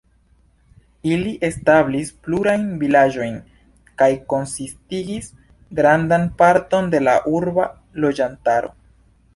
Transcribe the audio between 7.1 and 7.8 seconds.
la urba